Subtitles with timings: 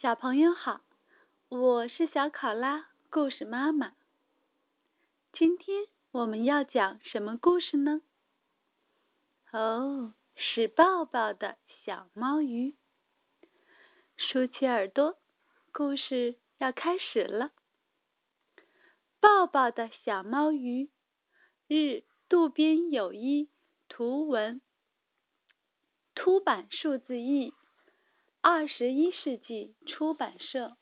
[0.00, 0.80] 小朋友好，
[1.48, 3.94] 我是小考拉故事妈妈。
[5.32, 8.00] 今天我们要讲什么故事呢？
[9.50, 12.76] 哦，是抱抱的小猫鱼。
[14.16, 15.18] 竖起耳朵，
[15.72, 17.50] 故事要开始了。
[19.18, 20.90] 抱抱的小猫鱼，
[21.66, 23.50] 日渡边有一
[23.88, 24.60] 图文，
[26.14, 27.52] 凸版数字译。
[28.40, 30.76] 二十一世纪出版社。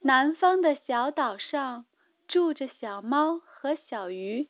[0.00, 1.86] 南方的小岛上
[2.28, 4.48] 住着小猫和小鱼。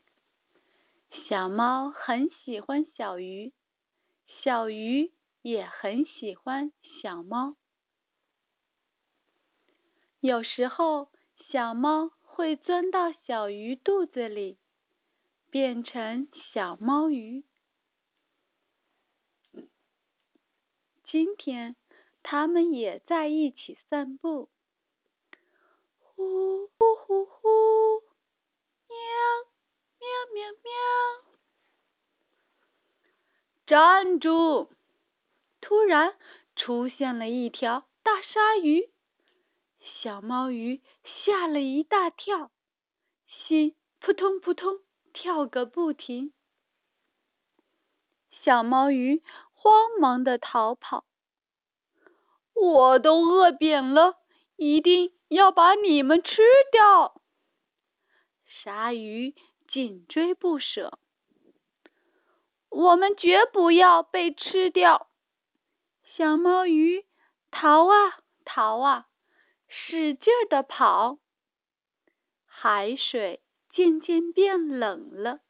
[1.29, 3.53] 小猫很喜欢小鱼，
[4.43, 7.55] 小鱼也很喜欢小猫。
[10.21, 11.09] 有时候，
[11.51, 14.59] 小猫会钻到小鱼肚子里，
[15.49, 17.45] 变成小猫鱼。
[21.11, 21.75] 今天，
[22.23, 24.51] 他们也在一起散步。
[26.01, 27.49] 呼呼呼呼，
[28.89, 28.99] 喵
[29.99, 30.71] 喵喵喵！
[33.67, 34.69] 站住！
[35.63, 36.15] 突然
[36.55, 38.91] 出现了一条大鲨鱼，
[40.03, 40.83] 小猫鱼
[41.25, 42.51] 吓了一大跳，
[43.27, 44.81] 心扑通扑通
[45.15, 46.35] 跳个不停。
[48.45, 49.23] 小猫鱼。
[49.61, 51.05] 慌忙的逃跑，
[52.55, 54.17] 我都饿扁了，
[54.57, 57.21] 一定要把你们吃掉！
[58.47, 59.35] 鲨鱼
[59.69, 60.99] 紧追不舍，
[62.69, 65.11] 我们绝不要被吃掉！
[66.17, 67.05] 小猫鱼
[67.51, 69.09] 逃啊逃啊，
[69.67, 71.19] 使劲的跑，
[72.47, 75.41] 海水渐渐变冷了，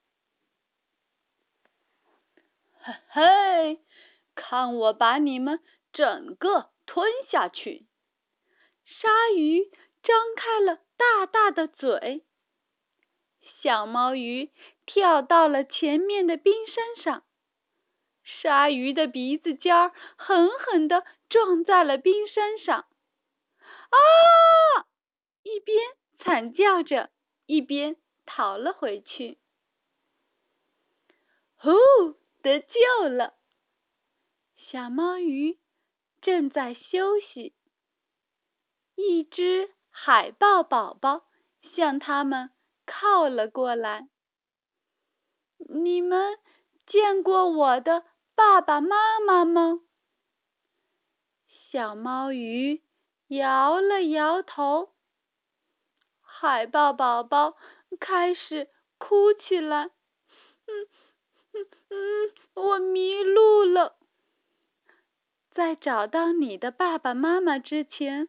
[2.81, 2.95] 嘿
[3.77, 3.81] 嘿。
[4.41, 5.61] 看我把你们
[5.93, 7.87] 整个吞下去！
[8.87, 9.71] 鲨鱼
[10.03, 12.25] 张开了大大的嘴，
[13.61, 14.51] 小猫鱼
[14.87, 17.25] 跳到了前面的冰山上，
[18.23, 22.87] 鲨鱼的鼻子尖儿狠狠地撞在了冰山上，
[23.91, 24.87] 啊！
[25.43, 25.77] 一边
[26.21, 27.11] 惨叫着，
[27.47, 29.39] 一边逃了回去。
[31.57, 31.73] 呼，
[32.41, 33.35] 得救了！
[34.71, 35.59] 小猫鱼
[36.21, 37.55] 正在休息，
[38.97, 41.25] 一只海豹宝宝
[41.75, 42.51] 向他们
[42.85, 44.11] 靠了过来。
[45.57, 46.39] 你们
[46.87, 49.81] 见过我的爸爸妈妈吗？
[51.71, 52.83] 小猫鱼
[53.29, 54.93] 摇了摇头。
[56.21, 57.57] 海豹宝宝
[57.99, 58.69] 开始
[58.99, 59.87] 哭起来。
[60.67, 60.89] 嗯
[61.55, 63.98] 嗯嗯，我迷路了。
[65.59, 68.29] 在找到你的爸爸妈妈之前，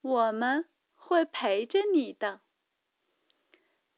[0.00, 2.40] 我们会陪着你的。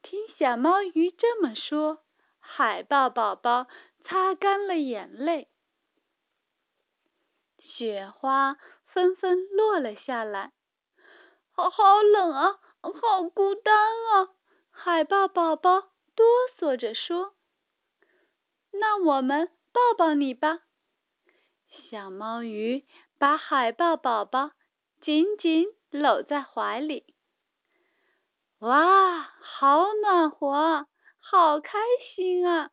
[0.03, 2.03] 听小猫鱼这么说，
[2.37, 3.65] 海豹宝宝
[4.05, 5.47] 擦干了眼泪。
[7.57, 10.53] 雪花纷纷落了下来，
[11.49, 14.29] 好好冷啊，好孤单啊！
[14.69, 15.81] 海豹宝宝
[16.13, 16.25] 哆
[16.59, 17.33] 嗦着说
[18.69, 20.59] ：“那我们抱抱你吧。”
[21.89, 22.85] 小猫鱼
[23.17, 24.51] 把海豹宝宝
[24.99, 27.15] 紧紧搂在怀里，
[28.59, 30.87] 哇，好暖和，
[31.19, 31.79] 好开
[32.13, 32.71] 心啊！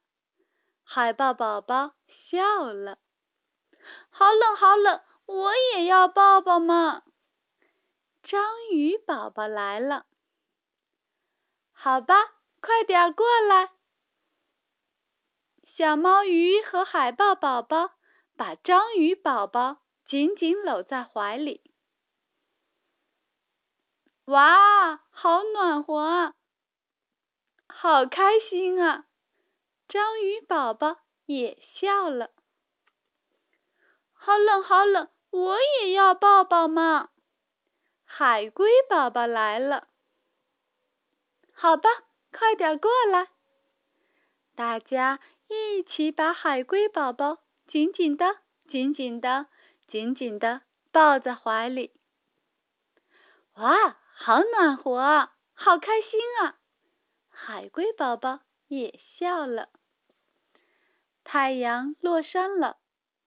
[0.82, 1.94] 海豹宝宝
[2.28, 2.98] 笑了。
[4.10, 7.02] 好冷，好冷，我也要抱抱嘛！
[8.24, 8.42] 章
[8.72, 10.06] 鱼宝宝来了，
[11.72, 12.14] 好吧，
[12.60, 13.70] 快点过来。
[15.76, 17.92] 小猫鱼和海豹宝宝。
[18.36, 19.78] 把章鱼宝宝
[20.08, 21.70] 紧紧搂在怀里，
[24.24, 26.34] 哇，好暖和啊，
[27.68, 29.06] 好开心啊！
[29.86, 30.96] 章鱼宝宝
[31.26, 32.32] 也笑了。
[34.12, 37.10] 好冷，好冷，我也要抱抱嘛！
[38.04, 39.86] 海龟宝宝来了，
[41.52, 41.88] 好吧，
[42.32, 43.28] 快点过来，
[44.56, 47.43] 大家一起把海龟宝宝。
[47.66, 48.38] 紧紧的，
[48.68, 49.46] 紧紧的，
[49.88, 50.62] 紧紧的
[50.92, 51.92] 抱在怀里。
[53.54, 56.58] 哇，好暖和啊，好开心啊！
[57.28, 59.68] 海龟宝宝也笑了。
[61.24, 62.78] 太阳落山了，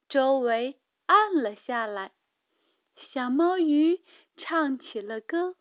[0.10, 2.12] 周围暗了下来。
[3.14, 4.02] 小猫鱼
[4.38, 5.56] 唱起了歌：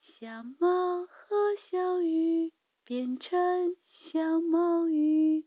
[0.00, 1.36] 小猫和
[1.70, 2.52] 小鱼
[2.84, 3.76] 变成
[4.10, 5.44] 小猫鱼。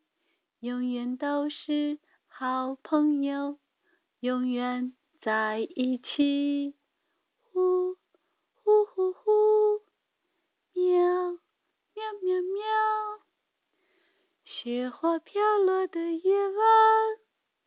[0.60, 3.60] 永远都是好朋友，
[4.20, 6.76] 永远在一起，
[7.42, 7.96] 呼
[8.56, 9.82] 呼呼呼，
[10.74, 11.32] 喵
[11.94, 12.64] 喵喵喵。
[14.44, 16.66] 雪花飘落的夜晚，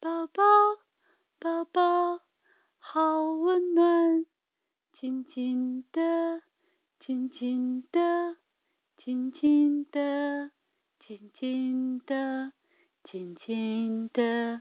[0.00, 0.43] 宝宝
[1.38, 2.20] 宝宝
[2.79, 4.26] 好温暖，
[4.99, 6.43] 静静的，
[6.99, 8.37] 静静的，
[8.96, 10.50] 静静的，
[11.06, 12.52] 静静的，
[13.10, 14.60] 静静的，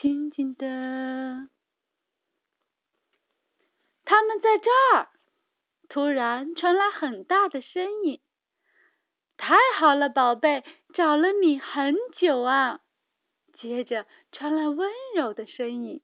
[0.00, 1.48] 静静的。
[4.04, 5.08] 他们在这儿！
[5.88, 8.20] 突然传来很大的声音。
[9.36, 10.64] 太好了，宝贝，
[10.94, 12.82] 找了你很久啊！
[13.60, 16.02] 接着传来温柔的声音：“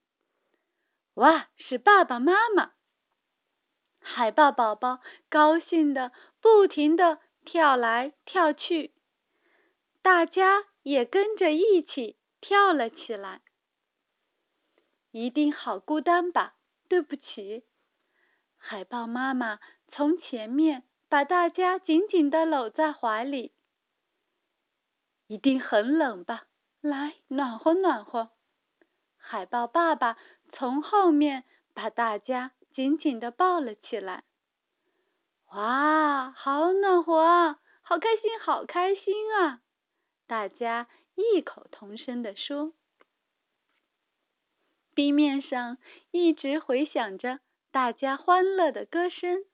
[1.14, 2.72] 哇，是爸爸妈妈！”
[4.02, 6.10] 海豹宝宝高兴的
[6.40, 8.92] 不停的跳来跳去，
[10.02, 13.40] 大家也跟着一起跳了起来。
[15.10, 16.54] 一定好孤单吧？
[16.88, 17.64] 对不起，
[18.56, 19.58] 海豹妈妈
[19.90, 20.84] 从前面。
[21.08, 23.52] 把大家紧紧的搂在怀里，
[25.28, 26.46] 一定很冷吧？
[26.80, 28.30] 来，暖和暖和。
[29.16, 30.18] 海豹爸爸
[30.52, 31.44] 从后面
[31.74, 34.24] 把大家紧紧的抱了起来。
[35.52, 37.60] 哇，好暖和啊！
[37.82, 39.62] 好开心，好开心啊！
[40.26, 42.72] 大家异口同声的说。
[44.94, 45.78] 地面上
[46.10, 47.40] 一直回响着
[47.70, 49.44] 大家欢乐的歌声。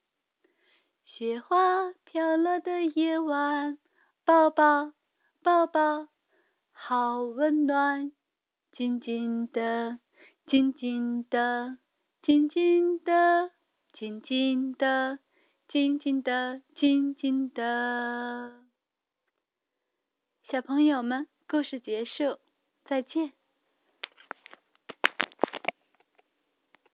[1.05, 3.79] 雪花飘落的夜晚，
[4.25, 4.93] 抱抱
[5.43, 6.09] 抱抱，
[6.73, 8.13] 好温暖。
[8.73, 9.99] 静静的，
[10.47, 11.79] 静静的，
[12.23, 13.51] 静静的，
[13.93, 15.19] 静静的，
[15.69, 18.72] 静静的，静静的。
[20.53, 22.39] 小朋友们，故事结束，
[22.85, 23.33] 再见。